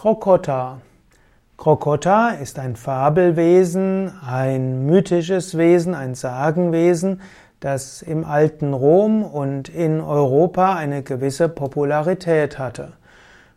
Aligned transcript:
Krokota. 0.00 0.78
Krokota 1.58 2.30
ist 2.30 2.58
ein 2.58 2.74
Fabelwesen, 2.74 4.10
ein 4.26 4.86
mythisches 4.86 5.58
Wesen, 5.58 5.94
ein 5.94 6.14
Sagenwesen, 6.14 7.20
das 7.60 8.00
im 8.00 8.24
alten 8.24 8.72
Rom 8.72 9.22
und 9.22 9.68
in 9.68 10.00
Europa 10.00 10.74
eine 10.74 11.02
gewisse 11.02 11.50
Popularität 11.50 12.58
hatte. 12.58 12.94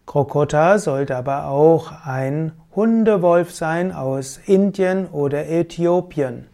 Krokota 0.05 0.79
sollte 0.79 1.15
aber 1.15 1.47
auch 1.47 1.93
ein 2.05 2.51
Hundewolf 2.75 3.53
sein 3.53 3.93
aus 3.93 4.37
Indien 4.45 5.07
oder 5.07 5.47
Äthiopien. 5.47 6.47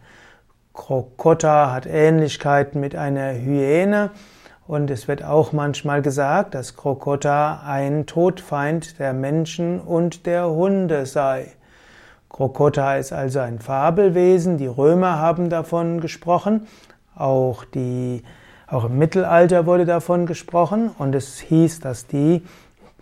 Krokota 0.72 1.72
hat 1.72 1.86
Ähnlichkeiten 1.86 2.78
mit 2.78 2.94
einer 2.94 3.32
Hyäne 3.32 4.10
und 4.70 4.88
es 4.88 5.08
wird 5.08 5.24
auch 5.24 5.50
manchmal 5.50 6.00
gesagt, 6.00 6.54
dass 6.54 6.76
Krokota 6.76 7.62
ein 7.66 8.06
Todfeind 8.06 9.00
der 9.00 9.12
Menschen 9.12 9.80
und 9.80 10.26
der 10.26 10.48
Hunde 10.48 11.06
sei. 11.06 11.48
Krokota 12.28 12.94
ist 12.94 13.12
also 13.12 13.40
ein 13.40 13.58
Fabelwesen, 13.58 14.58
die 14.58 14.68
Römer 14.68 15.18
haben 15.18 15.50
davon 15.50 16.00
gesprochen, 16.00 16.68
auch, 17.16 17.64
die, 17.64 18.22
auch 18.68 18.84
im 18.84 18.96
Mittelalter 18.96 19.66
wurde 19.66 19.86
davon 19.86 20.24
gesprochen 20.24 20.92
und 20.96 21.16
es 21.16 21.40
hieß, 21.40 21.80
dass 21.80 22.06
die 22.06 22.42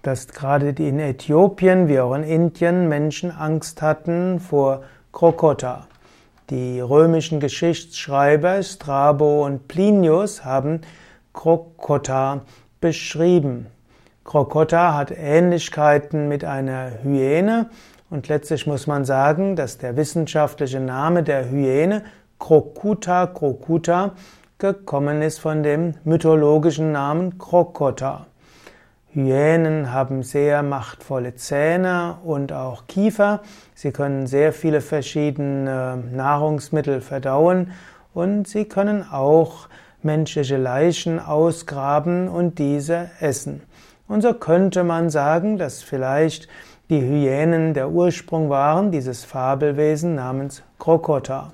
dass 0.00 0.28
gerade 0.28 0.72
die 0.72 0.88
in 0.88 0.98
Äthiopien 0.98 1.86
wie 1.88 2.00
auch 2.00 2.14
in 2.14 2.22
Indien 2.22 2.88
Menschen 2.88 3.30
Angst 3.30 3.82
hatten 3.82 4.40
vor 4.40 4.84
Krokota. 5.12 5.86
Die 6.48 6.80
römischen 6.80 7.40
Geschichtsschreiber 7.40 8.62
Strabo 8.62 9.44
und 9.44 9.68
Plinius 9.68 10.46
haben 10.46 10.80
Krokota 11.32 12.42
beschrieben. 12.80 13.66
Krokota 14.24 14.94
hat 14.94 15.10
Ähnlichkeiten 15.10 16.28
mit 16.28 16.44
einer 16.44 17.02
Hyäne 17.02 17.70
und 18.10 18.28
letztlich 18.28 18.66
muss 18.66 18.86
man 18.86 19.04
sagen, 19.04 19.56
dass 19.56 19.78
der 19.78 19.96
wissenschaftliche 19.96 20.80
Name 20.80 21.22
der 21.22 21.50
Hyäne 21.50 22.04
Krokuta 22.38 23.26
Krokuta 23.26 24.12
gekommen 24.58 25.22
ist 25.22 25.38
von 25.38 25.62
dem 25.62 25.94
mythologischen 26.04 26.92
Namen 26.92 27.38
Krokota. 27.38 28.26
Hyänen 29.14 29.92
haben 29.92 30.22
sehr 30.22 30.62
machtvolle 30.62 31.34
Zähne 31.34 32.18
und 32.22 32.52
auch 32.52 32.86
Kiefer. 32.86 33.40
Sie 33.74 33.90
können 33.90 34.26
sehr 34.26 34.52
viele 34.52 34.80
verschiedene 34.80 36.02
Nahrungsmittel 36.12 37.00
verdauen 37.00 37.72
und 38.14 38.46
sie 38.46 38.66
können 38.66 39.04
auch 39.10 39.68
menschliche 40.08 40.56
Leichen 40.56 41.20
ausgraben 41.20 42.28
und 42.28 42.58
diese 42.58 43.10
essen. 43.20 43.60
Und 44.08 44.22
so 44.22 44.32
könnte 44.32 44.82
man 44.82 45.10
sagen, 45.10 45.58
dass 45.58 45.82
vielleicht 45.82 46.48
die 46.88 47.02
Hyänen 47.02 47.74
der 47.74 47.90
Ursprung 47.90 48.48
waren, 48.48 48.90
dieses 48.90 49.24
Fabelwesen 49.24 50.14
namens 50.14 50.62
Krokota. 50.78 51.52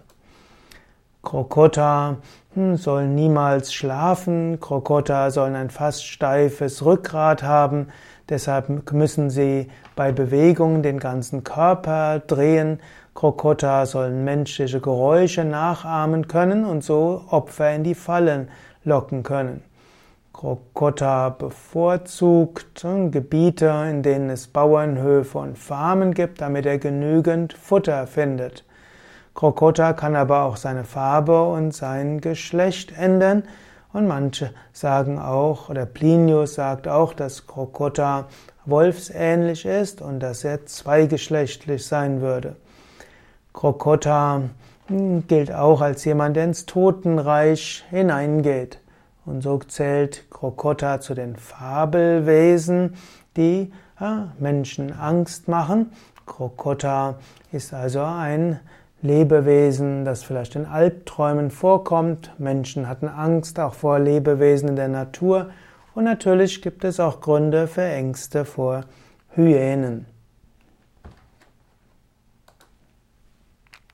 Krokota 1.25 2.19
hm, 2.55 2.77
sollen 2.77 3.15
niemals 3.15 3.73
schlafen, 3.73 4.61
Krokota 4.61 5.31
sollen 5.31 5.57
ein 5.57 5.71
fast 5.71 6.07
steifes 6.07 6.85
Rückgrat 6.85 7.43
haben, 7.43 7.89
deshalb 8.29 8.93
müssen 8.93 9.31
sie 9.31 9.69
bei 9.97 10.13
Bewegungen 10.13 10.83
den 10.83 11.01
ganzen 11.01 11.43
Körper 11.43 12.21
drehen, 12.21 12.79
Krokota 13.15 13.87
sollen 13.87 14.25
menschliche 14.25 14.81
Geräusche 14.81 15.45
nachahmen 15.45 16.29
können 16.29 16.65
und 16.65 16.85
so 16.85 17.25
Opfer 17.31 17.75
in 17.75 17.85
die 17.85 17.95
Fallen 17.95 18.49
locken 18.85 19.23
können. 19.23 19.63
Krokota 20.33 21.31
bevorzugt 21.31 22.85
Gebiete, 23.11 23.87
in 23.89 24.03
denen 24.03 24.31
es 24.31 24.49
Bauernhöfe 24.49 25.39
und 25.39 25.57
Farmen 25.57 26.13
gibt, 26.13 26.41
damit 26.41 26.67
er 26.67 26.79
genügend 26.79 27.53
Futter 27.53 28.07
findet. 28.09 28.65
Krokota 29.35 29.93
kann 29.93 30.15
aber 30.15 30.43
auch 30.43 30.57
seine 30.57 30.85
Farbe 30.85 31.43
und 31.43 31.75
sein 31.75 32.21
Geschlecht 32.21 32.97
ändern. 32.97 33.43
Und 33.93 34.09
manche 34.09 34.51
sagen 34.73 35.19
auch, 35.19 35.69
oder 35.69 35.87
Plinius 35.87 36.55
sagt 36.55 36.89
auch, 36.89 37.13
dass 37.13 37.47
Krokota 37.47 38.27
wolfsähnlich 38.65 39.67
ist 39.67 40.03
und 40.03 40.21
dass 40.21 40.45
er 40.45 40.67
zweigeschlechtlich 40.67 41.87
sein 41.87 42.21
würde. 42.21 42.57
Krokota 43.53 44.43
hm, 44.87 45.27
gilt 45.27 45.53
auch 45.53 45.81
als 45.81 46.05
jemand, 46.05 46.37
der 46.37 46.45
ins 46.45 46.67
Totenreich 46.67 47.85
hineingeht. 47.91 48.81
Und 49.27 49.43
so 49.43 49.59
zählt 49.59 50.31
Krokota 50.31 51.01
zu 51.01 51.15
den 51.15 51.37
Fabelwesen, 51.37 52.97
die 53.37 53.73
ja, 54.01 54.33
Menschen 54.39 54.93
Angst 54.93 55.49
machen. 55.49 55.93
Krokota 56.27 57.17
ist 57.53 57.73
also 57.73 58.03
ein 58.03 58.61
Lebewesen, 59.05 60.07
das 60.07 60.25
vielleicht 60.25 60.57
in 60.57 60.65
Albträumen 60.65 61.51
vorkommt. 61.51 62.33
Menschen 62.39 62.89
hatten 62.89 63.07
Angst 63.07 63.61
auch 63.61 63.75
vor 63.75 63.99
Lebewesen 63.99 64.71
in 64.71 64.77
der 64.77 64.89
Natur. 64.89 65.51
Und 65.95 66.05
natürlich 66.05 66.63
gibt 66.63 66.85
es 66.85 66.99
auch 66.99 67.21
Gründe 67.21 67.67
für 67.67 67.83
Ängste 67.83 68.47
vor 68.47 68.85
Hyänen. 69.35 70.07